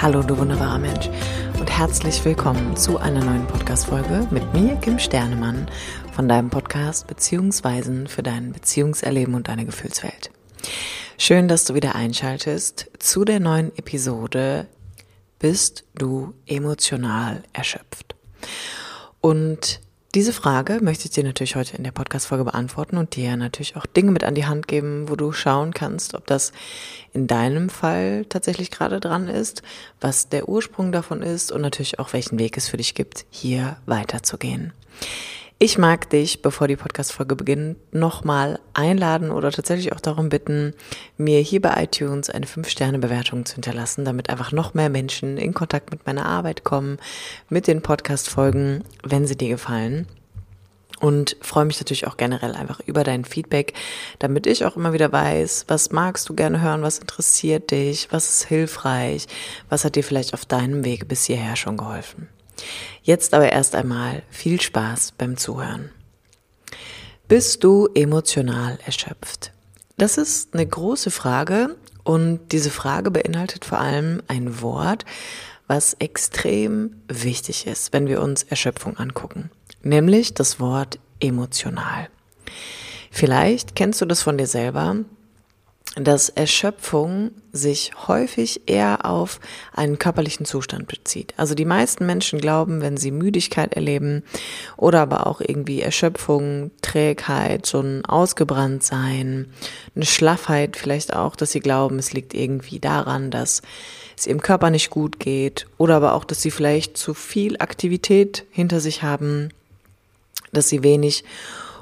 Hallo, 0.00 0.22
du 0.22 0.38
wunderbarer 0.38 0.78
Mensch 0.78 1.10
und 1.58 1.76
herzlich 1.76 2.24
willkommen 2.24 2.76
zu 2.76 2.98
einer 2.98 3.24
neuen 3.24 3.44
Podcast-Folge 3.48 4.28
mit 4.30 4.54
mir, 4.54 4.76
Kim 4.76 4.96
Sternemann, 5.00 5.68
von 6.12 6.28
deinem 6.28 6.50
Podcast 6.50 7.08
Beziehungsweisen 7.08 8.06
für 8.06 8.22
dein 8.22 8.52
Beziehungserleben 8.52 9.34
und 9.34 9.48
deine 9.48 9.64
Gefühlswelt. 9.64 10.30
Schön, 11.18 11.48
dass 11.48 11.64
du 11.64 11.74
wieder 11.74 11.96
einschaltest 11.96 12.92
zu 13.00 13.24
der 13.24 13.40
neuen 13.40 13.76
Episode 13.76 14.68
Bist 15.40 15.84
du 15.96 16.32
emotional 16.46 17.42
erschöpft? 17.52 18.14
Und 19.20 19.80
diese 20.14 20.32
Frage 20.32 20.78
möchte 20.80 21.04
ich 21.04 21.10
dir 21.10 21.22
natürlich 21.22 21.54
heute 21.54 21.76
in 21.76 21.84
der 21.84 21.90
Podcast-Folge 21.90 22.44
beantworten 22.44 22.96
und 22.96 23.14
dir 23.14 23.36
natürlich 23.36 23.76
auch 23.76 23.84
Dinge 23.84 24.10
mit 24.10 24.24
an 24.24 24.34
die 24.34 24.46
Hand 24.46 24.66
geben, 24.66 25.10
wo 25.10 25.16
du 25.16 25.32
schauen 25.32 25.74
kannst, 25.74 26.14
ob 26.14 26.26
das 26.26 26.52
in 27.12 27.26
deinem 27.26 27.68
Fall 27.68 28.24
tatsächlich 28.26 28.70
gerade 28.70 29.00
dran 29.00 29.28
ist, 29.28 29.62
was 30.00 30.30
der 30.30 30.48
Ursprung 30.48 30.92
davon 30.92 31.20
ist 31.20 31.52
und 31.52 31.60
natürlich 31.60 31.98
auch 31.98 32.14
welchen 32.14 32.38
Weg 32.38 32.56
es 32.56 32.68
für 32.68 32.78
dich 32.78 32.94
gibt, 32.94 33.26
hier 33.28 33.76
weiterzugehen. 33.84 34.72
Ich 35.60 35.76
mag 35.76 36.08
dich, 36.10 36.40
bevor 36.40 36.68
die 36.68 36.76
Podcast-Folge 36.76 37.34
beginnt, 37.34 37.78
nochmal 37.92 38.60
einladen 38.74 39.32
oder 39.32 39.50
tatsächlich 39.50 39.92
auch 39.92 39.98
darum 39.98 40.28
bitten, 40.28 40.72
mir 41.16 41.40
hier 41.40 41.60
bei 41.60 41.82
iTunes 41.82 42.30
eine 42.30 42.46
5-Sterne-Bewertung 42.46 43.44
zu 43.44 43.54
hinterlassen, 43.54 44.04
damit 44.04 44.30
einfach 44.30 44.52
noch 44.52 44.74
mehr 44.74 44.88
Menschen 44.88 45.36
in 45.36 45.54
Kontakt 45.54 45.90
mit 45.90 46.06
meiner 46.06 46.26
Arbeit 46.26 46.62
kommen, 46.62 46.98
mit 47.48 47.66
den 47.66 47.82
Podcast-Folgen, 47.82 48.84
wenn 49.02 49.26
sie 49.26 49.36
dir 49.36 49.48
gefallen. 49.48 50.06
Und 51.00 51.36
freue 51.40 51.64
mich 51.64 51.80
natürlich 51.80 52.06
auch 52.06 52.16
generell 52.16 52.54
einfach 52.54 52.78
über 52.86 53.02
dein 53.02 53.24
Feedback, 53.24 53.72
damit 54.20 54.46
ich 54.46 54.64
auch 54.64 54.76
immer 54.76 54.92
wieder 54.92 55.10
weiß, 55.10 55.64
was 55.66 55.90
magst 55.90 56.28
du 56.28 56.36
gerne 56.36 56.60
hören, 56.60 56.82
was 56.82 57.00
interessiert 57.00 57.72
dich, 57.72 58.06
was 58.12 58.28
ist 58.28 58.44
hilfreich, 58.44 59.26
was 59.68 59.84
hat 59.84 59.96
dir 59.96 60.04
vielleicht 60.04 60.34
auf 60.34 60.44
deinem 60.44 60.84
Weg 60.84 61.08
bis 61.08 61.24
hierher 61.24 61.56
schon 61.56 61.76
geholfen. 61.76 62.28
Jetzt 63.02 63.34
aber 63.34 63.50
erst 63.50 63.74
einmal 63.74 64.22
viel 64.30 64.60
Spaß 64.60 65.12
beim 65.12 65.36
Zuhören. 65.36 65.90
Bist 67.28 67.62
du 67.64 67.88
emotional 67.94 68.78
erschöpft? 68.84 69.52
Das 69.96 70.16
ist 70.16 70.54
eine 70.54 70.66
große 70.66 71.10
Frage 71.10 71.76
und 72.04 72.52
diese 72.52 72.70
Frage 72.70 73.10
beinhaltet 73.10 73.64
vor 73.64 73.78
allem 73.78 74.22
ein 74.28 74.62
Wort, 74.62 75.04
was 75.66 75.94
extrem 75.94 77.02
wichtig 77.08 77.66
ist, 77.66 77.92
wenn 77.92 78.06
wir 78.06 78.22
uns 78.22 78.44
Erschöpfung 78.44 78.96
angucken, 78.96 79.50
nämlich 79.82 80.32
das 80.34 80.58
Wort 80.58 80.98
emotional. 81.20 82.08
Vielleicht 83.10 83.76
kennst 83.76 84.00
du 84.00 84.06
das 84.06 84.22
von 84.22 84.38
dir 84.38 84.46
selber, 84.46 84.96
dass 86.00 86.28
Erschöpfung 86.28 87.30
sich 87.52 87.92
häufig 88.06 88.62
eher 88.66 89.04
auf 89.04 89.40
einen 89.74 89.98
körperlichen 89.98 90.46
Zustand 90.46 90.86
bezieht. 90.86 91.34
Also 91.36 91.54
die 91.54 91.64
meisten 91.64 92.06
Menschen 92.06 92.40
glauben, 92.40 92.80
wenn 92.80 92.96
sie 92.96 93.10
Müdigkeit 93.10 93.74
erleben 93.74 94.22
oder 94.76 95.00
aber 95.00 95.26
auch 95.26 95.40
irgendwie 95.40 95.80
Erschöpfung, 95.80 96.70
Trägheit, 96.82 97.66
so 97.66 97.80
ein 97.80 98.04
Ausgebranntsein, 98.04 99.46
eine 99.94 100.06
Schlaffheit 100.06 100.76
vielleicht 100.76 101.14
auch, 101.14 101.36
dass 101.36 101.52
sie 101.52 101.60
glauben, 101.60 101.98
es 101.98 102.12
liegt 102.12 102.34
irgendwie 102.34 102.78
daran, 102.78 103.30
dass 103.30 103.62
es 104.16 104.26
ihrem 104.26 104.40
Körper 104.40 104.70
nicht 104.70 104.90
gut 104.90 105.18
geht 105.18 105.66
oder 105.78 105.96
aber 105.96 106.14
auch, 106.14 106.24
dass 106.24 106.42
sie 106.42 106.50
vielleicht 106.50 106.96
zu 106.96 107.14
viel 107.14 107.56
Aktivität 107.58 108.44
hinter 108.50 108.80
sich 108.80 109.02
haben, 109.02 109.50
dass 110.52 110.68
sie 110.68 110.82
wenig 110.82 111.24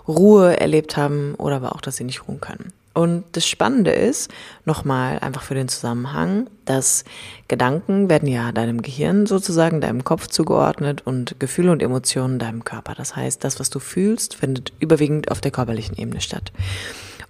Ruhe 0.08 0.58
erlebt 0.58 0.96
haben 0.96 1.34
oder 1.34 1.56
aber 1.56 1.74
auch, 1.74 1.80
dass 1.80 1.96
sie 1.96 2.04
nicht 2.04 2.28
ruhen 2.28 2.40
können. 2.40 2.72
Und 2.96 3.24
das 3.32 3.46
Spannende 3.46 3.90
ist, 3.90 4.30
nochmal 4.64 5.18
einfach 5.18 5.42
für 5.42 5.54
den 5.54 5.68
Zusammenhang, 5.68 6.48
dass 6.64 7.04
Gedanken 7.46 8.08
werden 8.08 8.26
ja 8.26 8.52
deinem 8.52 8.80
Gehirn 8.80 9.26
sozusagen, 9.26 9.82
deinem 9.82 10.02
Kopf 10.02 10.28
zugeordnet 10.28 11.06
und 11.06 11.38
Gefühle 11.38 11.72
und 11.72 11.82
Emotionen 11.82 12.38
deinem 12.38 12.64
Körper. 12.64 12.94
Das 12.94 13.14
heißt, 13.14 13.44
das, 13.44 13.60
was 13.60 13.68
du 13.68 13.80
fühlst, 13.80 14.36
findet 14.36 14.72
überwiegend 14.80 15.30
auf 15.30 15.42
der 15.42 15.50
körperlichen 15.50 15.98
Ebene 15.98 16.22
statt. 16.22 16.52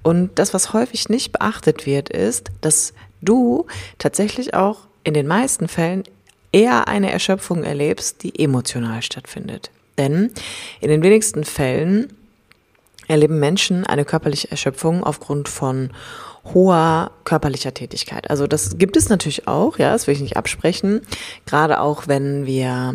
Und 0.05 0.38
das, 0.38 0.55
was 0.55 0.72
häufig 0.72 1.09
nicht 1.09 1.32
beachtet 1.32 1.84
wird, 1.84 2.10
ist, 2.10 2.53
dass 2.60 2.94
du 3.21 3.66
tatsächlich 3.99 4.55
auch 4.55 4.87
in 5.03 5.15
den 5.15 5.26
meisten 5.26 5.66
Fällen 5.66 6.05
eher 6.53 6.87
eine 6.87 7.10
Erschöpfung 7.10 7.65
erlebst, 7.65 8.22
die 8.22 8.38
emotional 8.38 9.03
stattfindet. 9.03 9.72
Denn 9.99 10.31
in 10.81 10.91
den 10.91 11.03
wenigsten 11.03 11.43
Fällen 11.43 12.12
erleben 13.09 13.39
Menschen 13.39 13.87
eine 13.87 14.05
körperliche 14.05 14.50
Erschöpfung 14.50 15.05
aufgrund 15.05 15.49
von 15.49 15.91
hoher 16.55 17.11
körperlicher 17.25 17.75
Tätigkeit. 17.75 18.31
Also 18.31 18.47
das 18.47 18.78
gibt 18.78 18.97
es 18.97 19.09
natürlich 19.09 19.49
auch, 19.49 19.78
ja, 19.78 19.93
das 19.93 20.06
will 20.06 20.15
ich 20.15 20.21
nicht 20.21 20.37
absprechen. 20.37 21.00
Gerade 21.44 21.81
auch 21.81 22.06
wenn 22.06 22.47
wir 22.47 22.94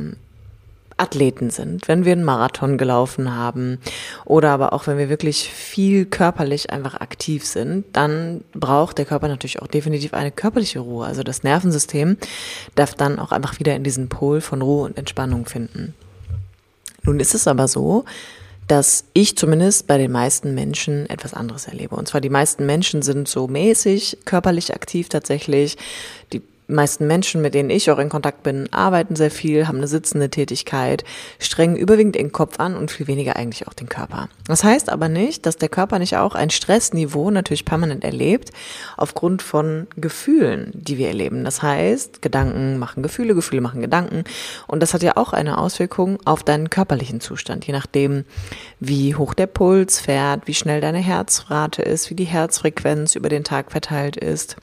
Athleten 1.01 1.49
sind, 1.49 1.87
wenn 1.87 2.05
wir 2.05 2.11
einen 2.11 2.23
Marathon 2.23 2.77
gelaufen 2.77 3.35
haben 3.35 3.79
oder 4.23 4.51
aber 4.51 4.71
auch 4.71 4.85
wenn 4.85 4.99
wir 4.99 5.09
wirklich 5.09 5.49
viel 5.49 6.05
körperlich 6.05 6.69
einfach 6.69 6.95
aktiv 7.01 7.45
sind, 7.45 7.85
dann 7.93 8.43
braucht 8.53 8.99
der 8.99 9.05
Körper 9.05 9.27
natürlich 9.27 9.61
auch 9.61 9.67
definitiv 9.67 10.13
eine 10.13 10.31
körperliche 10.31 10.79
Ruhe. 10.79 11.07
Also 11.07 11.23
das 11.23 11.41
Nervensystem 11.41 12.17
darf 12.75 12.93
dann 12.93 13.17
auch 13.17 13.31
einfach 13.31 13.57
wieder 13.59 13.75
in 13.75 13.83
diesen 13.83 14.09
Pol 14.09 14.41
von 14.41 14.61
Ruhe 14.61 14.85
und 14.85 14.97
Entspannung 14.97 15.47
finden. 15.47 15.95
Nun 17.01 17.19
ist 17.19 17.33
es 17.33 17.47
aber 17.47 17.67
so, 17.67 18.05
dass 18.71 19.03
ich 19.11 19.35
zumindest 19.35 19.85
bei 19.87 19.97
den 19.97 20.13
meisten 20.13 20.55
Menschen 20.55 21.05
etwas 21.09 21.33
anderes 21.33 21.67
erlebe. 21.67 21.93
Und 21.93 22.07
zwar 22.07 22.21
die 22.21 22.29
meisten 22.29 22.65
Menschen 22.65 23.01
sind 23.01 23.27
so 23.27 23.49
mäßig 23.49 24.19
körperlich 24.23 24.73
aktiv 24.73 25.09
tatsächlich. 25.09 25.75
Die 26.31 26.41
meisten 26.71 27.07
Menschen, 27.07 27.41
mit 27.41 27.53
denen 27.53 27.69
ich 27.69 27.91
auch 27.91 27.99
in 27.99 28.09
Kontakt 28.09 28.43
bin, 28.43 28.71
arbeiten 28.71 29.15
sehr 29.15 29.31
viel, 29.31 29.67
haben 29.67 29.77
eine 29.77 29.87
sitzende 29.87 30.29
Tätigkeit, 30.29 31.03
strengen 31.39 31.75
überwiegend 31.75 32.15
den 32.15 32.31
Kopf 32.31 32.59
an 32.59 32.75
und 32.75 32.91
viel 32.91 33.07
weniger 33.07 33.35
eigentlich 33.35 33.67
auch 33.67 33.73
den 33.73 33.89
Körper. 33.89 34.29
Das 34.47 34.63
heißt 34.63 34.89
aber 34.89 35.09
nicht, 35.09 35.45
dass 35.45 35.57
der 35.57 35.69
Körper 35.69 35.99
nicht 35.99 36.17
auch 36.17 36.35
ein 36.35 36.49
Stressniveau 36.49 37.31
natürlich 37.31 37.65
permanent 37.65 38.03
erlebt, 38.03 38.51
aufgrund 38.97 39.41
von 39.41 39.87
Gefühlen, 39.97 40.71
die 40.73 40.97
wir 40.97 41.07
erleben. 41.07 41.43
Das 41.43 41.61
heißt, 41.61 42.21
Gedanken 42.21 42.77
machen 42.77 43.03
Gefühle, 43.03 43.35
Gefühle 43.35 43.61
machen 43.61 43.81
Gedanken. 43.81 44.23
Und 44.67 44.81
das 44.81 44.93
hat 44.93 45.03
ja 45.03 45.17
auch 45.17 45.33
eine 45.33 45.57
Auswirkung 45.57 46.19
auf 46.25 46.43
deinen 46.43 46.69
körperlichen 46.69 47.21
Zustand, 47.21 47.65
je 47.65 47.73
nachdem, 47.73 48.25
wie 48.79 49.15
hoch 49.15 49.33
der 49.33 49.47
Puls 49.47 49.99
fährt, 49.99 50.47
wie 50.47 50.53
schnell 50.53 50.81
deine 50.81 50.99
Herzrate 50.99 51.81
ist, 51.81 52.09
wie 52.09 52.15
die 52.15 52.25
Herzfrequenz 52.25 53.15
über 53.15 53.29
den 53.29 53.43
Tag 53.43 53.71
verteilt 53.71 54.17
ist 54.17 54.57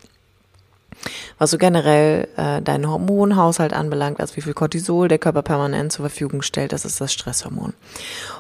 was 1.39 1.51
so 1.51 1.59
generell 1.59 2.29
äh, 2.37 2.63
deinen 2.63 2.89
Hormonhaushalt 2.89 3.73
anbelangt, 3.73 4.21
also 4.21 4.37
wie 4.37 4.41
viel 4.41 4.55
Cortisol 4.55 5.09
der 5.09 5.19
Körper 5.19 5.43
permanent 5.43 5.93
zur 5.93 6.09
Verfügung 6.09 6.43
stellt, 6.43 6.73
das 6.73 6.85
ist 6.85 7.01
das 7.01 7.13
Stresshormon. 7.13 7.75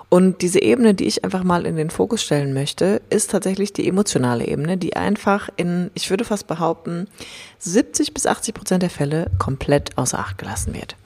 Und 0.08 0.42
diese 0.42 0.62
Ebene, 0.62 0.94
die 0.94 1.06
ich 1.06 1.24
einfach 1.24 1.44
mal 1.44 1.66
in 1.66 1.76
den 1.76 1.90
Fokus 1.90 2.22
stellen 2.22 2.54
möchte, 2.54 3.02
ist 3.10 3.30
tatsächlich 3.30 3.72
die 3.72 3.86
emotionale 3.86 4.46
Ebene, 4.46 4.76
die 4.76 4.96
einfach 4.96 5.48
in, 5.56 5.90
ich 5.94 6.08
würde 6.10 6.24
fast 6.24 6.46
behaupten, 6.46 7.08
70 7.58 8.14
bis 8.14 8.26
80 8.26 8.54
Prozent 8.54 8.82
der 8.82 8.90
Fälle 8.90 9.30
komplett 9.38 9.96
außer 9.98 10.18
Acht 10.18 10.38
gelassen 10.38 10.74
wird. 10.74 10.96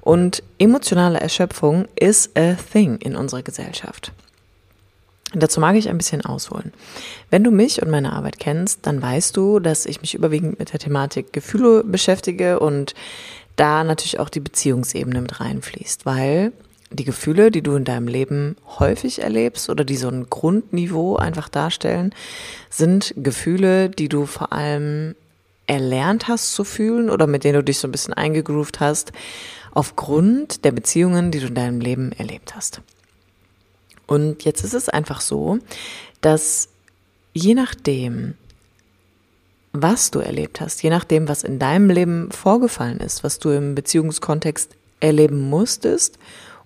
Und 0.00 0.42
emotionale 0.58 1.20
Erschöpfung 1.20 1.86
ist 1.96 2.38
a 2.38 2.54
thing 2.54 2.96
in 2.96 3.16
unserer 3.16 3.42
Gesellschaft. 3.42 4.12
Dazu 5.34 5.60
mag 5.60 5.76
ich 5.76 5.88
ein 5.88 5.98
bisschen 5.98 6.24
ausholen. 6.24 6.72
Wenn 7.30 7.44
du 7.44 7.50
mich 7.50 7.82
und 7.82 7.90
meine 7.90 8.12
Arbeit 8.12 8.38
kennst, 8.38 8.86
dann 8.86 9.02
weißt 9.02 9.36
du, 9.36 9.58
dass 9.58 9.86
ich 9.86 10.00
mich 10.00 10.14
überwiegend 10.14 10.58
mit 10.58 10.72
der 10.72 10.80
Thematik 10.80 11.32
Gefühle 11.32 11.82
beschäftige 11.84 12.60
und 12.60 12.94
da 13.56 13.84
natürlich 13.84 14.18
auch 14.18 14.28
die 14.28 14.40
Beziehungsebene 14.40 15.20
mit 15.20 15.40
reinfließt, 15.40 16.06
weil 16.06 16.52
die 16.90 17.04
Gefühle, 17.04 17.50
die 17.50 17.62
du 17.62 17.74
in 17.74 17.84
deinem 17.84 18.08
Leben 18.08 18.56
häufig 18.78 19.22
erlebst 19.22 19.68
oder 19.68 19.84
die 19.84 19.96
so 19.96 20.08
ein 20.08 20.28
Grundniveau 20.30 21.16
einfach 21.16 21.48
darstellen, 21.48 22.14
sind 22.70 23.14
Gefühle, 23.16 23.90
die 23.90 24.08
du 24.08 24.26
vor 24.26 24.52
allem 24.52 25.14
erlernt 25.66 26.28
hast 26.28 26.54
zu 26.54 26.62
fühlen 26.62 27.10
oder 27.10 27.26
mit 27.26 27.44
denen 27.44 27.54
du 27.54 27.64
dich 27.64 27.78
so 27.78 27.88
ein 27.88 27.92
bisschen 27.92 28.14
eingegroovt 28.14 28.80
hast, 28.80 29.12
aufgrund 29.72 30.64
der 30.64 30.72
Beziehungen, 30.72 31.30
die 31.30 31.40
du 31.40 31.46
in 31.46 31.54
deinem 31.54 31.80
Leben 31.80 32.12
erlebt 32.12 32.54
hast. 32.54 32.80
Und 34.06 34.44
jetzt 34.44 34.64
ist 34.64 34.74
es 34.74 34.88
einfach 34.88 35.20
so, 35.20 35.58
dass 36.20 36.68
je 37.32 37.54
nachdem, 37.54 38.34
was 39.72 40.10
du 40.10 40.20
erlebt 40.20 40.60
hast, 40.60 40.82
je 40.82 40.90
nachdem, 40.90 41.28
was 41.28 41.42
in 41.42 41.58
deinem 41.58 41.90
Leben 41.90 42.30
vorgefallen 42.30 43.00
ist, 43.00 43.24
was 43.24 43.38
du 43.38 43.50
im 43.50 43.74
Beziehungskontext 43.74 44.70
erleben 45.00 45.48
musstest 45.50 46.18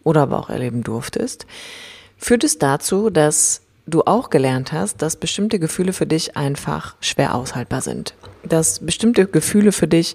oder 0.04 0.22
aber 0.22 0.38
auch 0.38 0.50
erleben 0.50 0.82
durftest, 0.82 1.46
führt 2.18 2.44
es 2.44 2.58
dazu, 2.58 3.10
dass 3.10 3.62
du 3.86 4.02
auch 4.02 4.30
gelernt 4.30 4.72
hast, 4.72 5.00
dass 5.02 5.16
bestimmte 5.16 5.58
Gefühle 5.58 5.92
für 5.92 6.06
dich 6.06 6.36
einfach 6.36 6.96
schwer 7.00 7.34
aushaltbar 7.34 7.80
sind. 7.80 8.14
Dass 8.42 8.80
bestimmte 8.80 9.26
Gefühle 9.26 9.72
für 9.72 9.88
dich 9.88 10.14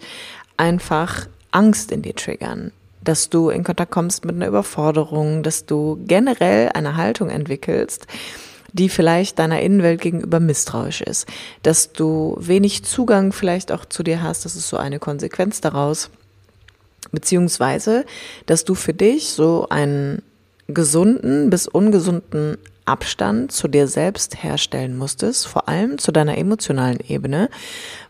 einfach 0.58 1.28
Angst 1.52 1.92
in 1.92 2.02
dir 2.02 2.16
triggern, 2.16 2.72
dass 3.04 3.30
du 3.30 3.50
in 3.50 3.64
Kontakt 3.64 3.92
kommst 3.92 4.26
mit 4.26 4.36
einer 4.36 4.48
Überforderung, 4.48 5.44
dass 5.44 5.66
du 5.66 6.00
generell 6.06 6.70
eine 6.74 6.96
Haltung 6.96 7.30
entwickelst, 7.30 8.08
die 8.74 8.90
vielleicht 8.90 9.40
deiner 9.40 9.62
Innenwelt 9.62 10.02
gegenüber 10.02 10.40
misstrauisch 10.40 11.02
ist, 11.02 11.28
dass 11.62 11.94
du 11.94 12.36
wenig 12.40 12.84
Zugang 12.84 13.32
vielleicht 13.32 13.72
auch 13.72 13.86
zu 13.86 14.04
dir 14.04 14.24
hast, 14.24 14.46
das 14.46 14.56
ist 14.56 14.70
so 14.70 14.78
eine 14.78 15.00
Konsequenz 15.00 15.62
daraus. 15.62 16.10
Beziehungsweise, 17.12 18.06
dass 18.48 18.66
du 18.66 18.74
für 18.74 18.94
dich 18.94 19.30
so 19.30 19.68
einen 19.70 20.24
gesunden 20.68 21.50
bis 21.50 21.68
ungesunden 21.68 22.58
Abstand 22.86 23.52
zu 23.52 23.68
dir 23.68 23.88
selbst 23.88 24.44
herstellen 24.44 24.98
musstest, 24.98 25.48
vor 25.48 25.70
allem 25.70 25.98
zu 25.98 26.12
deiner 26.12 26.38
emotionalen 26.38 27.00
Ebene, 27.00 27.50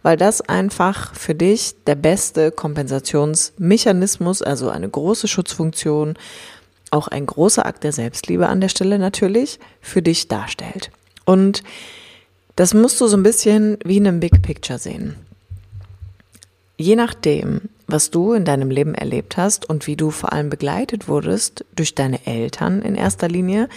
weil 0.02 0.18
das 0.18 0.42
einfach 0.42 1.14
für 1.14 1.36
dich 1.36 1.76
der 1.86 1.96
beste 1.96 2.52
Kompensationsmechanismus, 2.52 4.42
also 4.42 4.70
eine 4.70 4.90
große 4.90 5.28
Schutzfunktion, 5.28 6.16
auch 6.92 7.08
ein 7.08 7.26
großer 7.26 7.66
Akt 7.66 7.84
der 7.84 7.92
Selbstliebe 7.92 8.48
an 8.48 8.62
der 8.62 8.70
Stelle 8.70 9.00
natürlich, 9.00 9.60
für 9.82 10.02
dich 10.02 10.28
darstellt. 10.28 10.92
Und 11.26 11.64
das 12.56 12.74
musst 12.74 13.02
du 13.02 13.08
so 13.08 13.18
ein 13.18 13.24
bisschen 13.24 13.78
wie 13.84 13.98
in 13.98 14.08
einem 14.08 14.20
Big 14.20 14.42
Picture 14.42 14.80
sehen. 14.80 15.16
Je 16.78 16.96
nachdem, 16.96 17.70
was 17.94 18.10
du 18.10 18.34
in 18.34 18.44
deinem 18.44 18.72
Leben 18.72 18.96
erlebt 18.96 19.38
hast 19.38 19.70
und 19.70 19.86
wie 19.86 19.96
du 19.96 20.10
vor 20.10 20.34
allem 20.34 20.50
begleitet 20.50 21.08
wurdest 21.08 21.64
durch 21.76 21.94
deine 21.94 22.26
Eltern 22.26 22.82
in 22.82 22.96
erster 22.96 23.28
Linie, 23.28 23.70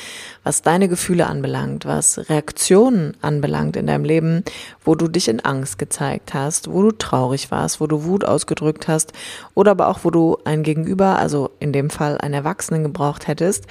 was 0.43 0.63
deine 0.63 0.89
Gefühle 0.89 1.27
anbelangt, 1.27 1.85
was 1.85 2.31
Reaktionen 2.31 3.15
anbelangt 3.21 3.77
in 3.77 3.87
deinem 3.87 4.05
Leben, 4.05 4.43
wo 4.83 4.95
du 4.95 5.07
dich 5.09 5.29
in 5.29 5.41
Angst 5.41 5.79
gezeigt 5.79 6.33
hast, 6.33 6.73
wo 6.73 6.81
du 6.81 6.93
traurig 6.93 7.51
warst, 7.51 7.79
wo 7.79 7.87
du 7.87 8.05
Wut 8.05 8.25
ausgedrückt 8.25 8.89
hast 8.89 9.13
oder 9.55 9.73
aber 9.73 9.89
auch 9.89 9.99
wo 10.03 10.11
du 10.11 10.39
ein 10.47 10.63
Gegenüber, 10.63 11.19
also 11.19 11.51
in 11.61 11.75
dem 11.75 11.91
Fall 11.91 12.17
einen 12.17 12.33
Erwachsenen 12.33 12.85
gebraucht 12.85 13.29
hättest, 13.29 13.67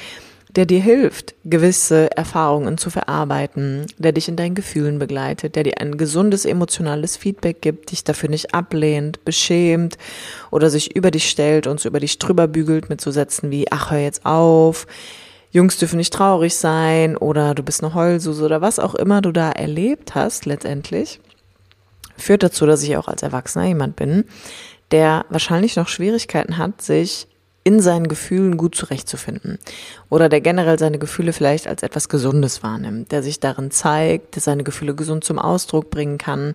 der 0.55 0.65
dir 0.65 0.79
hilft, 0.81 1.35
gewisse 1.43 2.15
Erfahrungen 2.15 2.77
zu 2.77 2.89
verarbeiten, 2.89 3.87
der 3.97 4.13
dich 4.13 4.29
in 4.29 4.37
deinen 4.37 4.55
Gefühlen 4.55 4.99
begleitet, 4.99 5.55
der 5.55 5.63
dir 5.63 5.81
ein 5.81 5.97
gesundes 5.97 6.45
emotionales 6.45 7.17
Feedback 7.17 7.61
gibt, 7.61 7.91
dich 7.91 8.03
dafür 8.03 8.29
nicht 8.29 8.53
ablehnt, 8.53 9.25
beschämt 9.25 9.97
oder 10.51 10.69
sich 10.69 10.95
über 10.95 11.11
dich 11.11 11.29
stellt 11.29 11.67
und 11.67 11.79
so 11.79 11.89
über 11.89 11.99
dich 11.99 12.19
drüber 12.19 12.47
bügelt 12.47 12.89
mit 12.89 13.01
so 13.01 13.11
Sätzen 13.11 13.51
wie, 13.51 13.71
ach, 13.71 13.91
hör 13.91 13.99
jetzt 13.99 14.25
auf, 14.25 14.87
Jungs 15.51 15.77
dürfen 15.77 15.97
nicht 15.97 16.13
traurig 16.13 16.55
sein 16.55 17.15
oder 17.15 17.53
du 17.53 17.63
bist 17.63 17.83
eine 17.83 17.93
Heulsuse 17.93 18.43
oder 18.43 18.61
was 18.61 18.79
auch 18.79 18.95
immer 18.95 19.21
du 19.21 19.31
da 19.31 19.51
erlebt 19.51 20.15
hast 20.15 20.45
letztendlich, 20.45 21.19
führt 22.17 22.43
dazu, 22.43 22.65
dass 22.65 22.83
ich 22.83 22.95
auch 22.97 23.07
als 23.07 23.23
Erwachsener 23.23 23.65
jemand 23.65 23.95
bin, 23.95 24.25
der 24.91 25.25
wahrscheinlich 25.29 25.75
noch 25.75 25.87
Schwierigkeiten 25.87 26.57
hat, 26.57 26.81
sich 26.81 27.27
in 27.65 27.79
seinen 27.79 28.07
Gefühlen 28.07 28.57
gut 28.57 28.75
zurechtzufinden. 28.75 29.57
Oder 30.09 30.29
der 30.29 30.39
generell 30.39 30.77
seine 30.77 30.99
Gefühle 30.99 31.33
vielleicht 31.33 31.67
als 31.67 31.81
etwas 31.81 32.07
Gesundes 32.09 32.61
wahrnimmt, 32.61 33.11
der 33.11 33.23
sich 33.23 33.39
darin 33.39 33.71
zeigt, 33.71 34.35
der 34.35 34.43
seine 34.43 34.63
Gefühle 34.63 34.93
gesund 34.93 35.23
zum 35.23 35.39
Ausdruck 35.39 35.89
bringen 35.89 36.19
kann, 36.19 36.53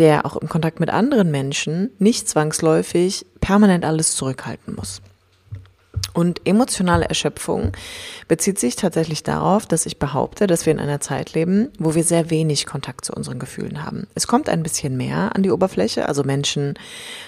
der 0.00 0.26
auch 0.26 0.36
im 0.36 0.48
Kontakt 0.48 0.80
mit 0.80 0.90
anderen 0.90 1.30
Menschen 1.30 1.90
nicht 2.00 2.28
zwangsläufig 2.28 3.24
permanent 3.40 3.84
alles 3.84 4.16
zurückhalten 4.16 4.74
muss. 4.74 5.00
Und 6.14 6.40
emotionale 6.44 7.04
Erschöpfung 7.04 7.70
bezieht 8.26 8.58
sich 8.58 8.74
tatsächlich 8.74 9.22
darauf, 9.22 9.66
dass 9.66 9.86
ich 9.86 10.00
behaupte, 10.00 10.48
dass 10.48 10.66
wir 10.66 10.72
in 10.72 10.80
einer 10.80 11.00
Zeit 11.00 11.34
leben, 11.34 11.68
wo 11.78 11.94
wir 11.94 12.02
sehr 12.02 12.30
wenig 12.30 12.66
Kontakt 12.66 13.04
zu 13.04 13.12
unseren 13.12 13.38
Gefühlen 13.38 13.84
haben. 13.84 14.08
Es 14.16 14.26
kommt 14.26 14.48
ein 14.48 14.64
bisschen 14.64 14.96
mehr 14.96 15.36
an 15.36 15.44
die 15.44 15.52
Oberfläche, 15.52 16.08
also 16.08 16.24
Menschen 16.24 16.74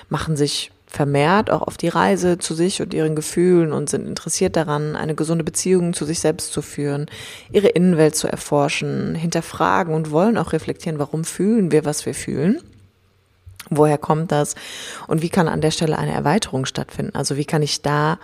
machen 0.09 0.37
sich 0.37 0.73
vermehrt 0.93 1.51
auch 1.51 1.63
auf 1.63 1.79
die 1.79 1.89
Reise 1.89 2.37
zu 2.37 2.55
sich 2.55 2.83
und 2.83 2.93
ihren 2.93 3.17
Gefühlen 3.17 3.73
und 3.73 3.89
sind 3.89 4.07
interessiert 4.07 4.57
daran, 4.57 4.95
eine 4.95 5.15
gesunde 5.15 5.43
Beziehung 5.43 5.95
zu 5.95 6.05
sich 6.05 6.21
selbst 6.21 6.53
zu 6.53 6.61
führen, 6.61 7.07
ihre 7.51 7.69
Innenwelt 7.69 8.15
zu 8.15 8.29
erforschen, 8.29 9.15
hinterfragen 9.15 9.95
und 9.95 10.11
wollen 10.11 10.37
auch 10.37 10.53
reflektieren, 10.53 10.99
warum 10.99 11.25
fühlen 11.25 11.73
wir, 11.73 11.87
was 11.87 12.05
wir 12.05 12.15
fühlen. 12.15 12.61
Woher 13.71 13.97
kommt 13.97 14.33
das? 14.33 14.55
Und 15.07 15.23
wie 15.23 15.31
kann 15.31 15.49
an 15.49 15.63
der 15.63 15.71
Stelle 15.71 15.97
eine 15.97 16.13
Erweiterung 16.13 16.67
stattfinden? 16.67 17.15
Also 17.15 17.39
wie 17.39 17.47
kann 17.47 17.63
ich 17.63 17.81
da 17.81 18.19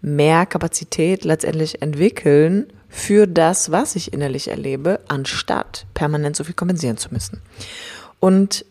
mehr 0.00 0.46
Kapazität 0.46 1.24
letztendlich 1.24 1.82
entwickeln 1.82 2.72
für 2.88 3.26
das, 3.26 3.70
was 3.70 3.94
ich 3.94 4.14
innerlich 4.14 4.48
erlebe, 4.48 5.00
anstatt 5.08 5.84
permanent 5.92 6.34
so 6.34 6.44
viel 6.44 6.54
kompensieren 6.54 6.96
zu 6.96 7.12
müssen? 7.12 7.42
Und 8.20 8.64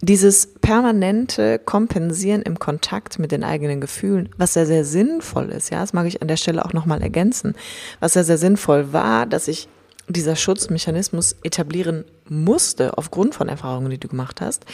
dieses 0.00 0.46
permanente 0.60 1.58
Kompensieren 1.58 2.42
im 2.42 2.58
Kontakt 2.58 3.18
mit 3.18 3.32
den 3.32 3.44
eigenen 3.44 3.80
Gefühlen, 3.80 4.28
was 4.36 4.54
sehr, 4.54 4.66
sehr 4.66 4.84
sinnvoll 4.84 5.50
ist, 5.50 5.70
ja, 5.70 5.80
das 5.80 5.92
mag 5.92 6.06
ich 6.06 6.22
an 6.22 6.28
der 6.28 6.36
Stelle 6.36 6.64
auch 6.64 6.72
nochmal 6.72 7.02
ergänzen, 7.02 7.54
was 8.00 8.12
sehr, 8.12 8.24
sehr 8.24 8.38
sinnvoll 8.38 8.92
war, 8.92 9.26
dass 9.26 9.48
ich 9.48 9.68
dieser 10.08 10.36
Schutzmechanismus 10.36 11.36
etablieren 11.42 12.04
musste 12.28 12.96
aufgrund 12.96 13.34
von 13.34 13.48
Erfahrungen, 13.48 13.90
die 13.90 13.98
du 13.98 14.08
gemacht 14.08 14.40
hast, 14.40 14.64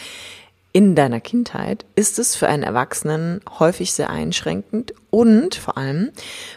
in 0.71 0.93
deiner 0.93 1.21
Kindheit, 1.21 1.85
ist 1.95 2.19
es 2.19 2.35
für 2.35 2.49
einen 2.49 2.63
Erwachsenen 2.63 3.39
häufig 3.59 3.93
sehr 3.93 4.09
einschränkend 4.09 4.93
und 5.09 5.55
vor 5.55 5.77
allem 5.77 6.11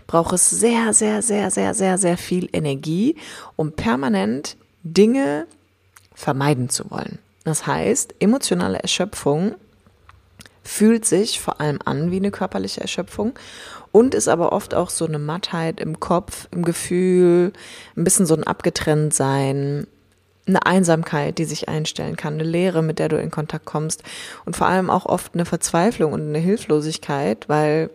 braucht 0.09 0.33
es 0.33 0.51
sehr, 0.51 0.93
sehr, 0.93 1.23
sehr, 1.23 1.53
sehr, 1.53 1.73
sehr, 1.73 1.99
sehr 1.99 2.19
viel 2.19 2.49
Energie, 2.53 3.15
um 3.55 3.73
permanent 3.73 4.57
Dinge 4.83 5.47
vermeiden 6.15 6.69
zu 6.69 6.91
wollen. 6.91 7.21
Das 7.49 7.67
heißt, 7.67 8.17
emotionale 8.21 8.79
Erschöpfung 8.79 9.55
fühlt 10.63 11.07
sich 11.07 11.41
vor 11.41 11.63
allem 11.63 11.79
an 11.83 12.11
wie 12.11 12.17
eine 12.17 12.31
körperliche 12.31 12.83
Erschöpfung 12.83 13.33
und 13.91 14.15
ist 14.15 14.29
aber 14.29 14.53
oft 14.53 14.75
auch 14.75 14.91
so 14.91 15.07
eine 15.07 15.19
Mattheit 15.19 15.81
im 15.81 15.99
Kopf, 15.99 16.47
im 16.51 16.63
Gefühl, 16.63 17.55
ein 17.97 18.05
bisschen 18.05 18.27
so 18.27 18.35
ein 18.35 18.45
Abgetrenntsein, 18.45 19.87
eine 20.47 20.67
Einsamkeit, 20.67 21.39
die 21.39 21.47
sich 21.47 21.71
einstellen 21.71 22.17
kann, 22.17 22.35
eine 22.35 22.43
Leere, 22.43 22.83
mit 22.83 22.99
der 22.99 23.09
du 23.09 23.19
in 23.19 23.31
Kontakt 23.31 23.65
kommst 23.65 24.03
und 24.45 24.55
vor 24.55 24.67
allem 24.67 24.91
auch 24.91 25.07
oft 25.07 25.33
eine 25.33 25.47
Verzweiflung 25.47 26.13
und 26.13 26.29
eine 26.29 26.39
Hilflosigkeit, 26.39 27.49
weil 27.49 27.89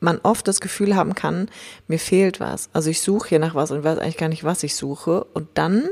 man 0.00 0.18
oft 0.24 0.48
das 0.48 0.60
Gefühl 0.60 0.96
haben 0.96 1.14
kann, 1.14 1.48
mir 1.86 2.00
fehlt 2.00 2.40
was. 2.40 2.68
Also 2.72 2.90
ich 2.90 3.00
suche 3.00 3.28
hier 3.28 3.38
nach 3.38 3.54
was 3.54 3.70
und 3.70 3.84
weiß 3.84 4.00
eigentlich 4.00 4.16
gar 4.16 4.28
nicht, 4.28 4.42
was 4.42 4.64
ich 4.64 4.74
suche 4.74 5.22
und 5.22 5.50
dann 5.54 5.88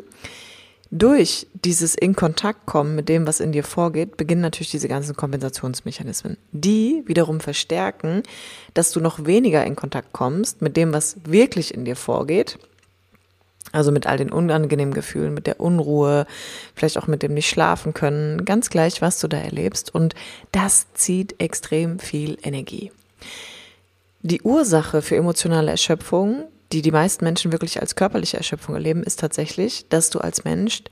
durch 0.90 1.46
dieses 1.64 1.94
in 1.94 2.16
Kontakt 2.16 2.66
kommen 2.66 2.96
mit 2.96 3.08
dem, 3.08 3.26
was 3.26 3.38
in 3.38 3.52
dir 3.52 3.62
vorgeht, 3.62 4.16
beginnen 4.16 4.40
natürlich 4.40 4.70
diese 4.70 4.88
ganzen 4.88 5.14
Kompensationsmechanismen, 5.14 6.36
die 6.50 7.04
wiederum 7.06 7.38
verstärken, 7.38 8.24
dass 8.74 8.90
du 8.90 9.00
noch 9.00 9.24
weniger 9.24 9.64
in 9.64 9.76
Kontakt 9.76 10.12
kommst 10.12 10.62
mit 10.62 10.76
dem, 10.76 10.92
was 10.92 11.16
wirklich 11.24 11.72
in 11.72 11.84
dir 11.84 11.96
vorgeht. 11.96 12.58
Also 13.72 13.92
mit 13.92 14.06
all 14.08 14.16
den 14.16 14.32
unangenehmen 14.32 14.92
Gefühlen, 14.92 15.32
mit 15.32 15.46
der 15.46 15.60
Unruhe, 15.60 16.26
vielleicht 16.74 16.98
auch 16.98 17.06
mit 17.06 17.22
dem 17.22 17.34
nicht 17.34 17.48
schlafen 17.48 17.94
können, 17.94 18.44
ganz 18.44 18.68
gleich, 18.68 19.00
was 19.00 19.20
du 19.20 19.28
da 19.28 19.36
erlebst. 19.36 19.94
Und 19.94 20.14
das 20.50 20.86
zieht 20.94 21.40
extrem 21.40 22.00
viel 22.00 22.36
Energie. 22.42 22.90
Die 24.22 24.42
Ursache 24.42 25.02
für 25.02 25.14
emotionale 25.14 25.70
Erschöpfung 25.70 26.48
die 26.72 26.82
die 26.82 26.92
meisten 26.92 27.24
Menschen 27.24 27.52
wirklich 27.52 27.80
als 27.80 27.96
körperliche 27.96 28.36
Erschöpfung 28.36 28.74
erleben, 28.74 29.02
ist 29.02 29.20
tatsächlich, 29.20 29.86
dass 29.88 30.10
du 30.10 30.20
als 30.20 30.44
Mensch 30.44 30.82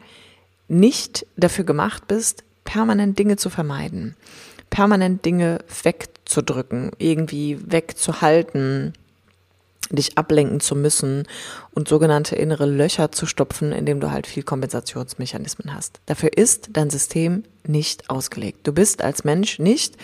nicht 0.68 1.26
dafür 1.37 1.64
gemacht 1.64 2.08
bist, 2.08 2.44
permanent 2.64 3.18
Dinge 3.18 3.37
zu 3.37 3.49
vermeiden, 3.49 4.16
permanent 4.70 5.25
Dinge 5.25 5.64
wegzudrücken, 5.82 6.90
irgendwie 6.99 7.58
wegzuhalten, 7.64 8.92
dich 9.90 10.18
ablenken 10.18 10.61
zu 10.61 10.76
müssen 10.76 11.25
und 11.73 11.88
sogenannte 11.88 12.37
innere 12.37 12.66
Löcher 12.66 13.11
zu 13.11 13.25
stopfen, 13.25 13.73
indem 13.73 14.00
du 14.00 14.11
halt 14.11 14.26
viel 14.26 14.42
Kompensationsmechanismen 14.42 15.75
hast. 15.75 16.00
Dafür 16.06 16.37
ist 16.37 16.70
dein 16.75 16.90
System 16.90 17.44
nicht 17.66 18.11
ausgelegt. 18.11 18.66
Du 18.66 18.73
bist 18.73 19.02
als 19.02 19.25
Mensch 19.25 19.58
nicht 19.58 19.97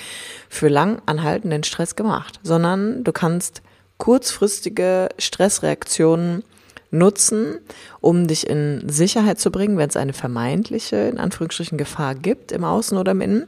für 0.48 0.68
lang 0.68 1.02
anhaltenden 1.04 1.64
Stress 1.64 1.96
gemacht, 1.96 2.40
sondern 2.42 3.04
du 3.04 3.12
kannst 3.12 3.60
kurzfristige 3.98 5.08
Stressreaktionen 5.18 6.42
nutzen, 6.90 7.58
um 8.00 8.26
dich 8.26 8.48
in 8.48 8.88
Sicherheit 8.88 9.40
zu 9.40 9.50
bringen, 9.50 9.76
wenn 9.76 9.88
es 9.88 9.96
eine 9.96 10.12
vermeintliche, 10.12 10.96
in 11.08 11.18
Anführungsstrichen, 11.18 11.76
Gefahr 11.76 12.14
gibt 12.14 12.52
im 12.52 12.64
Außen 12.64 12.96
oder 12.96 13.12
im 13.12 13.20
Innen. 13.20 13.46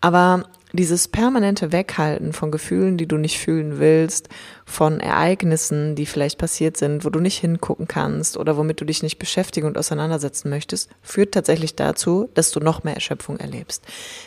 Aber 0.00 0.44
dieses 0.72 1.08
permanente 1.08 1.72
Weghalten 1.72 2.32
von 2.32 2.50
Gefühlen, 2.50 2.98
die 2.98 3.06
du 3.06 3.16
nicht 3.16 3.38
fühlen 3.38 3.78
willst, 3.78 4.28
von 4.66 5.00
Ereignissen, 5.00 5.94
die 5.94 6.06
vielleicht 6.06 6.38
passiert 6.38 6.76
sind, 6.76 7.04
wo 7.04 7.10
du 7.10 7.20
nicht 7.20 7.38
hingucken 7.38 7.88
kannst 7.88 8.36
oder 8.36 8.56
womit 8.56 8.80
du 8.80 8.84
dich 8.84 9.02
nicht 9.02 9.18
beschäftigen 9.18 9.66
und 9.66 9.78
auseinandersetzen 9.78 10.50
möchtest, 10.50 10.90
führt 11.02 11.32
tatsächlich 11.32 11.74
dazu, 11.74 12.28
dass 12.34 12.50
du 12.50 12.60
noch 12.60 12.84
mehr 12.84 12.94
Erschöpfung 12.94 13.38
erlebst, 13.38 13.84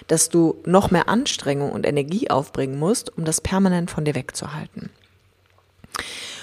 dass 0.07 0.29
du 0.29 0.55
noch 0.65 0.89
mehr 0.89 1.09
Anstrengung 1.09 1.71
und 1.71 1.85
Energie 1.85 2.29
aufbringen 2.29 2.79
musst, 2.79 3.15
um 3.15 3.23
das 3.23 3.39
permanent 3.41 3.91
von 3.91 4.03
dir 4.03 4.15
wegzuhalten. 4.15 4.89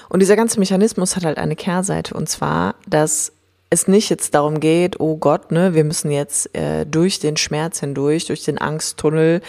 Und 0.08 0.20
dieser 0.20 0.36
ganze 0.36 0.58
Mechanismus 0.58 1.16
hat 1.16 1.24
halt 1.24 1.38
eine 1.38 1.56
Kehrseite 1.56 2.14
und 2.14 2.28
zwar, 2.28 2.74
dass 2.86 3.32
es 3.70 3.86
nicht 3.86 4.08
jetzt 4.08 4.34
darum 4.34 4.60
geht, 4.60 4.98
oh 4.98 5.16
Gott, 5.16 5.52
ne, 5.52 5.74
wir 5.74 5.84
müssen 5.84 6.10
jetzt 6.10 6.54
äh, 6.54 6.86
durch 6.86 7.18
den 7.18 7.36
Schmerz 7.36 7.80
hindurch, 7.80 8.24
durch 8.24 8.42
den 8.42 8.58
Angsttunnel 8.58 9.42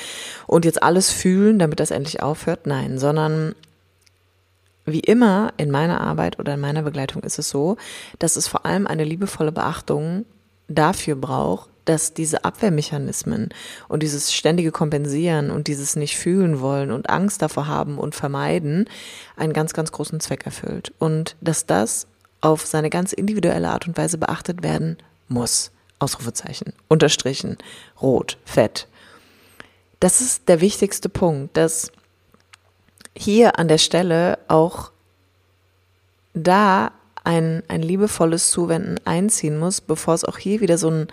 und 0.46 0.66
jetzt 0.66 0.84
alles 0.84 1.10
fühlen, 1.10 1.58
damit 1.58 1.80
das 1.80 1.92
endlich 1.92 2.22
aufhört. 2.22 2.68
Nein, 2.68 3.00
sondern 3.00 3.56
wie 4.86 5.00
immer 5.00 5.54
in 5.58 5.72
meiner 5.72 6.02
Arbeit 6.02 6.40
oder 6.40 6.56
in 6.56 6.60
meiner 6.60 6.82
Begleitung 6.82 7.24
ist 7.24 7.40
es 7.40 7.50
so, 7.50 7.78
dass 8.18 8.36
es 8.36 8.48
vor 8.48 8.66
allem 8.66 8.88
eine 8.88 9.04
liebevolle 9.04 9.52
Beachtung 9.52 10.26
dafür 10.68 11.16
braucht, 11.16 11.70
dass 11.90 12.14
diese 12.14 12.46
Abwehrmechanismen 12.46 13.50
und 13.88 14.04
dieses 14.04 14.32
ständige 14.32 14.72
Kompensieren 14.72 15.50
und 15.50 15.68
dieses 15.68 15.96
nicht 15.96 16.18
fühlen 16.18 16.62
wollen 16.62 16.92
und 16.92 17.10
Angst 17.10 17.42
davor 17.42 17.66
haben 17.66 17.98
und 17.98 18.14
vermeiden 18.14 18.88
einen 19.36 19.54
ganz, 19.54 19.74
ganz 19.74 19.92
großen 19.92 20.20
Zweck 20.20 20.46
erfüllt. 20.46 20.94
Und 21.00 21.36
dass 21.42 21.66
das 21.66 22.06
auf 22.42 22.68
seine 22.68 22.92
ganz 22.92 23.12
individuelle 23.12 23.70
Art 23.70 23.88
und 23.88 23.98
Weise 23.98 24.20
beachtet 24.20 24.62
werden 24.62 24.98
muss. 25.30 25.72
Ausrufezeichen, 25.98 26.74
unterstrichen, 26.90 27.58
rot, 28.00 28.38
fett. 28.46 28.88
Das 30.00 30.22
ist 30.22 30.48
der 30.48 30.62
wichtigste 30.62 31.10
Punkt, 31.10 31.58
dass 31.58 31.92
hier 33.18 33.58
an 33.58 33.68
der 33.68 33.80
Stelle 33.80 34.38
auch 34.48 34.92
da 36.36 36.92
ein, 37.24 37.64
ein 37.68 37.82
liebevolles 37.82 38.50
Zuwenden 38.52 38.96
einziehen 39.06 39.58
muss, 39.58 39.82
bevor 39.82 40.14
es 40.14 40.26
auch 40.26 40.38
hier 40.38 40.62
wieder 40.62 40.78
so 40.78 40.88
einen 40.88 41.08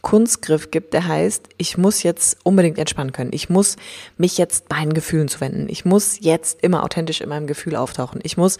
Kunstgriff 0.00 0.70
gibt, 0.70 0.92
der 0.94 1.06
heißt, 1.06 1.48
ich 1.56 1.78
muss 1.78 2.02
jetzt 2.02 2.38
unbedingt 2.42 2.78
entspannen 2.78 3.12
können. 3.12 3.30
Ich 3.32 3.48
muss 3.48 3.76
mich 4.16 4.38
jetzt 4.38 4.70
meinen 4.70 4.94
Gefühlen 4.94 5.28
zuwenden. 5.28 5.68
Ich 5.68 5.84
muss 5.84 6.18
jetzt 6.20 6.62
immer 6.62 6.82
authentisch 6.82 7.20
in 7.20 7.28
meinem 7.28 7.46
Gefühl 7.46 7.76
auftauchen. 7.76 8.20
Ich 8.22 8.36
muss 8.36 8.58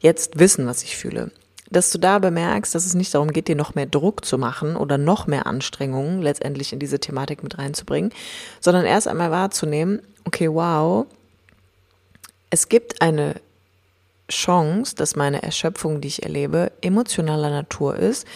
jetzt 0.00 0.38
wissen, 0.38 0.66
was 0.66 0.82
ich 0.82 0.96
fühle. 0.96 1.30
Dass 1.70 1.90
du 1.90 1.98
da 1.98 2.18
bemerkst, 2.18 2.74
dass 2.74 2.84
es 2.84 2.94
nicht 2.94 3.14
darum 3.14 3.32
geht, 3.32 3.48
dir 3.48 3.56
noch 3.56 3.74
mehr 3.74 3.86
Druck 3.86 4.26
zu 4.26 4.36
machen 4.36 4.76
oder 4.76 4.98
noch 4.98 5.26
mehr 5.26 5.46
Anstrengungen 5.46 6.20
letztendlich 6.20 6.74
in 6.74 6.78
diese 6.78 7.00
Thematik 7.00 7.42
mit 7.42 7.56
reinzubringen, 7.56 8.12
sondern 8.60 8.84
erst 8.84 9.08
einmal 9.08 9.30
wahrzunehmen, 9.30 10.02
okay, 10.24 10.48
wow, 10.52 11.06
es 12.50 12.68
gibt 12.68 13.00
eine 13.00 13.36
Chance, 14.32 14.94
dass 14.96 15.16
meine 15.16 15.42
Erschöpfung, 15.42 16.00
die 16.00 16.08
ich 16.08 16.22
erlebe, 16.22 16.72
emotionaler 16.80 17.50
Natur 17.50 17.96
ist, 17.96 18.26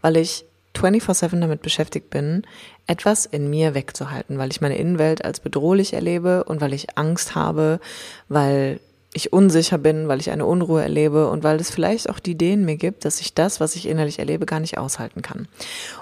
weil 0.00 0.16
ich 0.16 0.44
24/7 0.74 1.40
damit 1.40 1.62
beschäftigt 1.62 2.10
bin, 2.10 2.42
etwas 2.86 3.26
in 3.26 3.48
mir 3.48 3.74
wegzuhalten, 3.74 4.38
weil 4.38 4.50
ich 4.50 4.60
meine 4.60 4.76
Innenwelt 4.76 5.24
als 5.24 5.40
bedrohlich 5.40 5.92
erlebe 5.92 6.44
und 6.44 6.60
weil 6.60 6.74
ich 6.74 6.98
Angst 6.98 7.34
habe, 7.34 7.80
weil 8.28 8.80
ich 9.14 9.32
unsicher 9.32 9.78
bin, 9.78 10.08
weil 10.08 10.18
ich 10.18 10.30
eine 10.32 10.44
Unruhe 10.44 10.82
erlebe 10.82 11.30
und 11.30 11.44
weil 11.44 11.60
es 11.60 11.70
vielleicht 11.70 12.10
auch 12.10 12.18
die 12.18 12.32
Ideen 12.32 12.64
mir 12.64 12.76
gibt, 12.76 13.04
dass 13.04 13.20
ich 13.20 13.32
das, 13.32 13.60
was 13.60 13.76
ich 13.76 13.86
innerlich 13.86 14.18
erlebe, 14.18 14.44
gar 14.44 14.58
nicht 14.58 14.76
aushalten 14.76 15.22
kann. 15.22 15.46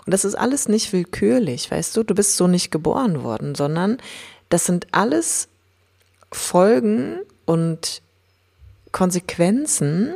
Und 0.06 0.14
das 0.14 0.24
ist 0.24 0.34
alles 0.34 0.66
nicht 0.66 0.94
willkürlich, 0.94 1.70
weißt 1.70 1.94
du, 1.94 2.02
du 2.02 2.14
bist 2.14 2.38
so 2.38 2.46
nicht 2.46 2.70
geboren 2.70 3.22
worden, 3.22 3.54
sondern 3.54 3.98
das 4.48 4.64
sind 4.64 4.86
alles 4.92 5.48
Folgen 6.32 7.20
und 7.44 8.00
Konsequenzen, 8.92 10.14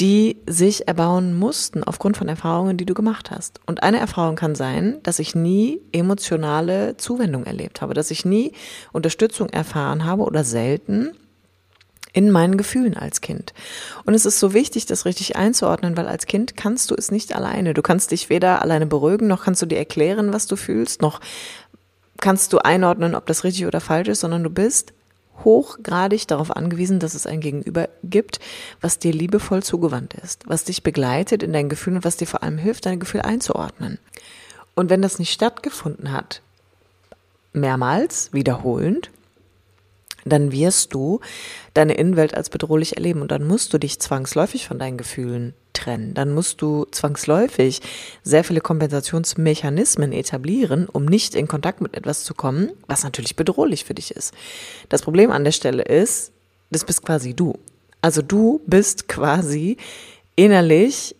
die 0.00 0.36
sich 0.46 0.86
erbauen 0.86 1.36
mussten 1.36 1.82
aufgrund 1.82 2.16
von 2.16 2.28
Erfahrungen, 2.28 2.76
die 2.76 2.86
du 2.86 2.94
gemacht 2.94 3.30
hast. 3.30 3.60
Und 3.66 3.82
eine 3.82 3.98
Erfahrung 3.98 4.36
kann 4.36 4.54
sein, 4.54 4.98
dass 5.02 5.18
ich 5.18 5.34
nie 5.34 5.80
emotionale 5.92 6.96
Zuwendung 6.96 7.44
erlebt 7.44 7.82
habe, 7.82 7.94
dass 7.94 8.10
ich 8.10 8.24
nie 8.24 8.52
Unterstützung 8.92 9.48
erfahren 9.48 10.04
habe 10.04 10.22
oder 10.22 10.44
selten 10.44 11.12
in 12.12 12.30
meinen 12.30 12.56
Gefühlen 12.56 12.96
als 12.96 13.20
Kind. 13.20 13.52
Und 14.04 14.14
es 14.14 14.24
ist 14.24 14.38
so 14.38 14.54
wichtig, 14.54 14.86
das 14.86 15.04
richtig 15.04 15.36
einzuordnen, 15.36 15.96
weil 15.96 16.06
als 16.06 16.26
Kind 16.26 16.56
kannst 16.56 16.90
du 16.90 16.94
es 16.94 17.10
nicht 17.10 17.34
alleine. 17.34 17.74
Du 17.74 17.82
kannst 17.82 18.12
dich 18.12 18.30
weder 18.30 18.62
alleine 18.62 18.86
beruhigen, 18.86 19.26
noch 19.26 19.44
kannst 19.44 19.62
du 19.62 19.66
dir 19.66 19.78
erklären, 19.78 20.32
was 20.32 20.46
du 20.46 20.56
fühlst, 20.56 21.02
noch 21.02 21.20
kannst 22.20 22.52
du 22.52 22.58
einordnen, 22.58 23.14
ob 23.14 23.26
das 23.26 23.44
richtig 23.44 23.66
oder 23.66 23.80
falsch 23.80 24.08
ist, 24.08 24.20
sondern 24.20 24.42
du 24.42 24.50
bist 24.50 24.92
hochgradig 25.44 26.26
darauf 26.26 26.54
angewiesen, 26.54 26.98
dass 27.00 27.14
es 27.14 27.26
ein 27.26 27.40
Gegenüber 27.40 27.88
gibt, 28.02 28.40
was 28.80 28.98
dir 28.98 29.12
liebevoll 29.12 29.62
zugewandt 29.62 30.14
ist, 30.14 30.44
was 30.46 30.64
dich 30.64 30.82
begleitet 30.82 31.42
in 31.42 31.52
deinen 31.52 31.68
Gefühlen 31.68 31.98
und 31.98 32.04
was 32.04 32.16
dir 32.16 32.26
vor 32.26 32.42
allem 32.42 32.58
hilft, 32.58 32.86
deine 32.86 32.98
Gefühle 32.98 33.24
einzuordnen. 33.24 33.98
Und 34.74 34.90
wenn 34.90 35.02
das 35.02 35.18
nicht 35.18 35.32
stattgefunden 35.32 36.12
hat, 36.12 36.42
mehrmals, 37.52 38.32
wiederholend, 38.32 39.10
dann 40.28 40.52
wirst 40.52 40.94
du 40.94 41.20
deine 41.74 41.94
Innenwelt 41.94 42.34
als 42.34 42.50
bedrohlich 42.50 42.96
erleben 42.96 43.22
und 43.22 43.30
dann 43.30 43.46
musst 43.46 43.72
du 43.72 43.78
dich 43.78 44.00
zwangsläufig 44.00 44.66
von 44.66 44.78
deinen 44.78 44.98
Gefühlen 44.98 45.54
trennen. 45.72 46.14
Dann 46.14 46.34
musst 46.34 46.60
du 46.60 46.86
zwangsläufig 46.90 47.80
sehr 48.22 48.44
viele 48.44 48.60
Kompensationsmechanismen 48.60 50.12
etablieren, 50.12 50.88
um 50.88 51.04
nicht 51.04 51.34
in 51.34 51.48
Kontakt 51.48 51.80
mit 51.80 51.96
etwas 51.96 52.24
zu 52.24 52.34
kommen, 52.34 52.70
was 52.86 53.04
natürlich 53.04 53.36
bedrohlich 53.36 53.84
für 53.84 53.94
dich 53.94 54.10
ist. 54.10 54.34
Das 54.88 55.02
Problem 55.02 55.30
an 55.30 55.44
der 55.44 55.52
Stelle 55.52 55.82
ist, 55.82 56.32
das 56.70 56.84
bist 56.84 57.04
quasi 57.04 57.34
du. 57.34 57.58
Also 58.00 58.22
du 58.22 58.60
bist 58.66 59.08
quasi 59.08 59.76
innerlich 60.36 61.16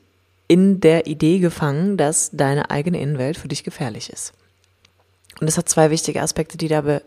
in 0.46 0.80
der 0.80 1.06
Idee 1.06 1.38
gefangen, 1.38 1.96
dass 1.96 2.30
deine 2.32 2.70
eigene 2.70 3.00
Innenwelt 3.00 3.36
für 3.36 3.48
dich 3.48 3.64
gefährlich 3.64 4.10
ist. 4.10 4.32
Und 5.40 5.46
es 5.46 5.58
hat 5.58 5.68
zwei 5.68 5.90
wichtige 5.90 6.22
Aspekte, 6.22 6.58
die 6.58 6.68
da 6.68 7.00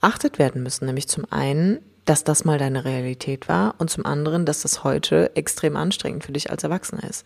beachtet 0.00 0.38
werden 0.38 0.62
müssen. 0.62 0.86
Nämlich 0.86 1.08
zum 1.08 1.24
einen 1.30 1.80
dass 2.10 2.24
das 2.24 2.44
mal 2.44 2.58
deine 2.58 2.84
Realität 2.84 3.48
war 3.48 3.76
und 3.78 3.88
zum 3.88 4.04
anderen, 4.04 4.44
dass 4.44 4.62
das 4.62 4.82
heute 4.82 5.36
extrem 5.36 5.76
anstrengend 5.76 6.24
für 6.24 6.32
dich 6.32 6.50
als 6.50 6.64
Erwachsener 6.64 7.04
ist. 7.04 7.24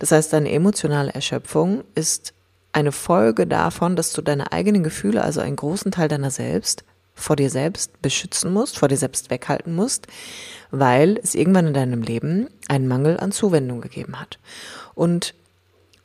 Das 0.00 0.12
heißt, 0.12 0.32
deine 0.34 0.50
emotionale 0.52 1.14
Erschöpfung 1.14 1.82
ist 1.94 2.34
eine 2.72 2.92
Folge 2.92 3.46
davon, 3.46 3.96
dass 3.96 4.12
du 4.12 4.20
deine 4.20 4.52
eigenen 4.52 4.82
Gefühle, 4.82 5.22
also 5.22 5.40
einen 5.40 5.56
großen 5.56 5.92
Teil 5.92 6.08
deiner 6.08 6.30
selbst, 6.30 6.84
vor 7.14 7.36
dir 7.36 7.48
selbst 7.48 8.02
beschützen 8.02 8.52
musst, 8.52 8.78
vor 8.78 8.88
dir 8.88 8.98
selbst 8.98 9.30
weghalten 9.30 9.74
musst, 9.74 10.06
weil 10.70 11.18
es 11.22 11.34
irgendwann 11.34 11.68
in 11.68 11.74
deinem 11.74 12.02
Leben 12.02 12.48
einen 12.68 12.86
Mangel 12.86 13.18
an 13.18 13.32
Zuwendung 13.32 13.80
gegeben 13.80 14.20
hat. 14.20 14.38
Und 14.94 15.34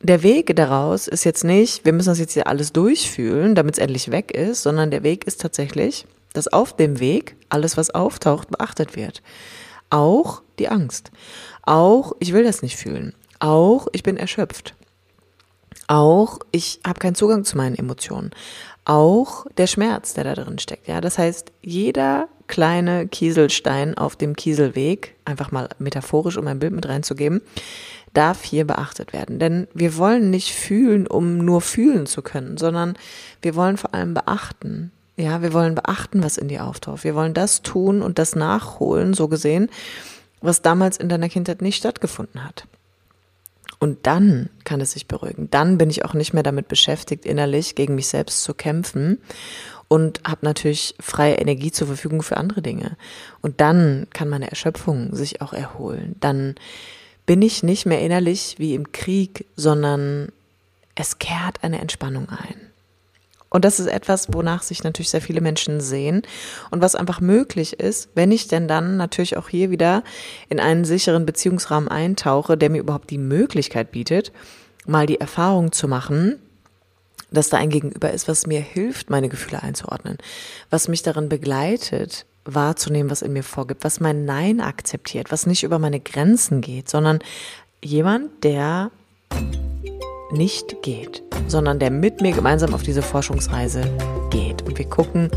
der 0.04 0.22
Weg 0.22 0.56
daraus 0.56 1.08
ist 1.08 1.24
jetzt 1.24 1.44
nicht, 1.44 1.86
wir 1.86 1.94
müssen 1.94 2.10
das 2.10 2.20
jetzt 2.20 2.34
hier 2.34 2.48
alles 2.48 2.74
durchfühlen, 2.74 3.56
damit 3.56 3.76
es 3.76 3.80
endlich 3.80 4.12
weg 4.12 4.32
ist, 4.32 4.62
sondern 4.62 4.92
der 4.92 5.02
Weg 5.04 5.26
ist 5.26 5.42
tatsächlich, 5.42 6.06
dass 6.34 6.50
auf 6.50 6.76
dem 6.76 7.00
Weg 7.00 7.38
alles, 7.50 7.78
was 7.78 7.90
auftaucht, 7.90 8.50
beachtet 8.50 8.96
wird. 8.96 9.22
Auch 9.90 10.42
die 10.60 10.68
Angst. 10.68 11.12
Auch, 11.62 12.14
ich 12.20 12.34
will 12.34 12.44
das 12.44 12.62
nicht 12.62 12.76
fühlen. 12.76 13.14
Auch, 13.40 13.88
ich 13.94 14.04
bin 14.04 14.18
erschöpft. 14.18 14.76
Auch, 15.88 16.40
ich 16.52 16.82
habe 16.86 17.00
keinen 17.00 17.16
Zugang 17.16 17.46
zu 17.46 17.56
meinen 17.56 17.76
Emotionen. 17.76 18.32
Auch 18.86 19.46
der 19.58 19.68
Schmerz, 19.68 20.14
der 20.14 20.26
da 20.26 20.36
drin 20.36 20.60
steckt. 20.60 20.88
Ja, 20.88 21.00
das 21.00 21.18
heißt, 21.18 21.52
jeder 21.62 22.28
kleine 22.48 23.08
Kieselstein 23.08 23.98
auf 23.98 24.18
dem 24.18 24.36
Kieselweg, 24.36 25.16
einfach 25.24 25.52
mal 25.52 25.70
metaphorisch, 25.80 26.38
um 26.38 26.48
ein 26.48 26.60
Bild 26.60 26.74
mit 26.74 26.88
reinzugeben, 26.88 27.42
darf 28.14 28.44
hier 28.44 28.66
beachtet 28.66 29.14
werden. 29.14 29.40
Denn 29.40 29.68
wir 29.74 29.98
wollen 29.98 30.30
nicht 30.30 30.54
fühlen, 30.54 31.08
um 31.08 31.40
nur 31.40 31.62
fühlen 31.62 32.06
zu 32.06 32.22
können, 32.22 32.58
sondern 32.58 32.96
wir 33.42 33.56
wollen 33.56 33.78
vor 33.78 33.94
allem 33.94 34.14
beachten, 34.14 34.92
ja, 35.16 35.42
wir 35.42 35.54
wollen 35.54 35.76
beachten, 35.76 36.24
was 36.24 36.38
in 36.38 36.48
dir 36.48 36.66
auftaucht. 36.66 37.04
Wir 37.04 37.14
wollen 37.14 37.34
das 37.36 37.62
tun 37.62 38.02
und 38.02 38.18
das 38.18 38.36
nachholen, 38.36 39.14
so 39.14 39.28
gesehen, 39.28 39.70
was 40.42 40.62
damals 40.62 40.98
in 40.98 41.08
deiner 41.08 41.30
Kindheit 41.30 41.62
nicht 41.62 41.78
stattgefunden 41.78 42.44
hat. 42.44 42.66
Und 43.80 44.08
dann 44.08 44.50
kann 44.64 44.82
es 44.82 44.92
sich 44.92 45.08
beruhigen. 45.08 45.50
Dann 45.52 45.78
bin 45.78 45.90
ich 45.90 46.06
auch 46.06 46.14
nicht 46.14 46.34
mehr 46.34 46.42
damit 46.42 46.68
beschäftigt, 46.68 47.26
innerlich 47.26 47.76
gegen 47.76 47.96
mich 47.96 48.08
selbst 48.08 48.44
zu 48.44 48.54
kämpfen 48.54 49.22
und 49.88 50.22
habe 50.26 50.46
natürlich 50.46 50.96
freie 51.00 51.36
Energie 51.36 51.72
zur 51.72 51.88
Verfügung 51.88 52.24
für 52.24 52.38
andere 52.38 52.62
Dinge. 52.62 52.98
Und 53.42 53.62
dann 53.62 54.08
kann 54.14 54.30
meine 54.30 54.50
Erschöpfung 54.50 55.14
sich 55.14 55.42
auch 55.42 55.54
erholen. 55.54 56.16
Dann 56.20 56.56
bin 57.26 57.42
ich 57.42 57.64
nicht 57.64 57.86
mehr 57.86 58.02
innerlich 58.02 58.56
wie 58.58 58.76
im 58.76 58.92
Krieg, 58.92 59.46
sondern 59.56 60.30
es 60.96 61.20
kehrt 61.20 61.64
eine 61.64 61.80
Entspannung 61.80 62.30
ein. 62.30 62.74
Und 63.54 63.66
das 63.66 63.80
ist 63.80 63.86
etwas, 63.86 64.34
wonach 64.34 64.64
sich 64.64 64.84
natürlich 64.84 65.12
sehr 65.12 65.22
viele 65.22 65.40
Menschen 65.40 65.80
sehen 65.80 66.24
und 66.72 66.82
was 66.82 66.96
einfach 66.96 67.22
möglich 67.22 67.80
ist, 67.80 68.10
wenn 68.16 68.32
ich 68.32 68.48
denn 68.48 68.68
dann 68.68 68.98
natürlich 68.98 69.38
auch 69.38 69.48
hier 69.48 69.70
wieder 69.70 70.04
in 70.50 70.60
einen 70.60 70.86
sicheren 70.86 71.28
Beziehungsrahmen 71.28 71.88
eintauche, 71.88 72.58
der 72.58 72.72
mir 72.72 72.80
überhaupt 72.80 73.12
die 73.12 73.20
Möglichkeit 73.20 73.92
bietet, 73.92 74.32
mal 74.88 75.06
die 75.06 75.20
Erfahrung 75.20 75.72
zu 75.72 75.88
machen, 75.88 76.40
dass 77.30 77.50
da 77.50 77.58
ein 77.58 77.70
Gegenüber 77.70 78.12
ist, 78.12 78.28
was 78.28 78.48
mir 78.48 78.60
hilft, 78.60 79.12
meine 79.12 79.30
Gefühle 79.30 79.62
einzuordnen, 79.62 80.18
was 80.72 80.88
mich 80.88 81.04
darin 81.04 81.30
begleitet, 81.30 82.26
wahrzunehmen, 82.46 83.10
was 83.10 83.22
in 83.22 83.34
mir 83.34 83.44
vorgibt, 83.44 83.84
was 83.84 84.00
mein 84.00 84.26
Nein 84.26 84.60
akzeptiert, 84.60 85.32
was 85.32 85.46
nicht 85.46 85.64
über 85.64 85.80
meine 85.80 86.00
Grenzen 86.00 86.62
geht, 86.62 86.90
sondern 86.90 87.20
jemand, 87.82 88.44
der 88.44 88.92
nicht 90.32 90.82
geht, 90.82 91.24
sondern 91.48 91.80
der 91.80 91.92
mit 91.92 92.22
mir 92.22 92.32
gemeinsam 92.32 92.74
auf 92.74 92.84
diese 92.84 93.02
Forschungsreise 93.02 93.84
geht. 94.30 94.64
Und 94.64 94.78
wir 94.78 94.86
gucken, 94.86 95.30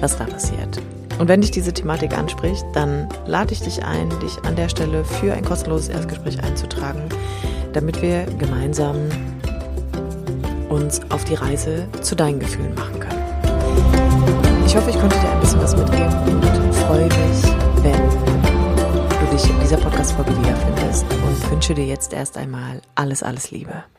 was 0.00 0.18
da 0.18 0.24
passiert. 0.24 0.80
Und 1.18 1.28
wenn 1.28 1.40
dich 1.40 1.50
diese 1.50 1.72
Thematik 1.72 2.16
anspricht, 2.16 2.64
dann 2.74 3.08
lade 3.26 3.52
ich 3.52 3.60
dich 3.60 3.84
ein, 3.84 4.10
dich 4.20 4.42
an 4.44 4.56
der 4.56 4.68
Stelle 4.68 5.04
für 5.04 5.32
ein 5.32 5.44
kostenloses 5.44 5.88
Erstgespräch 5.88 6.42
einzutragen, 6.42 7.02
damit 7.72 8.02
wir 8.02 8.24
gemeinsam 8.38 8.96
uns 10.68 11.00
auf 11.10 11.24
die 11.24 11.34
Reise 11.34 11.88
zu 12.02 12.16
deinen 12.16 12.40
Gefühlen 12.40 12.74
machen 12.74 13.00
können. 13.00 14.03
Ich 14.74 14.80
hoffe, 14.80 14.90
ich 14.90 14.98
konnte 14.98 15.16
dir 15.20 15.30
ein 15.30 15.38
bisschen 15.38 15.60
was 15.62 15.76
mitgeben 15.76 16.12
und 16.34 16.74
freue 16.74 17.04
mich, 17.04 17.44
wenn 17.84 18.10
du 19.20 19.32
dich 19.32 19.48
in 19.48 19.60
dieser 19.60 19.76
Podcast-Folge 19.76 20.36
wiederfindest 20.36 21.06
und 21.12 21.50
wünsche 21.52 21.74
dir 21.74 21.86
jetzt 21.86 22.12
erst 22.12 22.36
einmal 22.36 22.82
alles, 22.96 23.22
alles 23.22 23.52
Liebe. 23.52 23.84